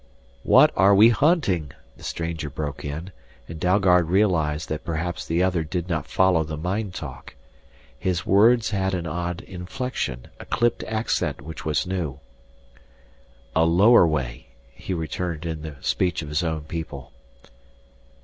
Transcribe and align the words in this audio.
"What 0.41 0.71
are 0.75 0.95
we 0.95 1.09
hunting?" 1.09 1.73
the 1.95 2.01
stranger 2.03 2.49
broke 2.49 2.83
in, 2.83 3.11
and 3.47 3.59
Dalgard 3.59 4.09
realized 4.09 4.67
that 4.69 4.83
perhaps 4.83 5.27
the 5.27 5.43
other 5.43 5.63
did 5.63 5.89
not 5.89 6.07
follow 6.07 6.43
the 6.43 6.57
mind 6.57 6.95
talk. 6.95 7.35
His 7.99 8.25
words 8.25 8.71
had 8.71 8.95
an 8.95 9.05
odd 9.05 9.41
inflection, 9.41 10.25
a 10.39 10.45
clipped 10.45 10.83
accent 10.85 11.39
which 11.39 11.65
was 11.65 11.85
new. 11.85 12.19
"A 13.55 13.63
lower 13.65 14.07
way," 14.07 14.47
he 14.71 14.91
returned 14.95 15.45
in 15.45 15.61
the 15.61 15.75
speech 15.81 16.23
of 16.23 16.29
his 16.29 16.41
own 16.41 16.61
people. 16.61 17.11